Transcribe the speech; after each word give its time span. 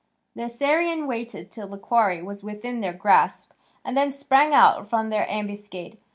The 0.35 0.45
Assyrians 0.45 1.03
waited 1.05 1.51
till 1.51 1.67
the 1.67 1.77
quarry 1.77 2.23
was 2.23 2.43
within 2.43 2.79
their 2.81 2.91
grasp 2.91 3.51
and 3.85 3.95
then 3.95 4.11
sprang 4.11 4.51
out 4.51 4.89
from 4.89 5.11
their 5.11 5.29
ambuscade. 5.29 5.99